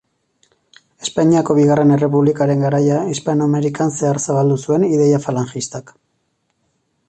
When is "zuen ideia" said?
4.65-5.23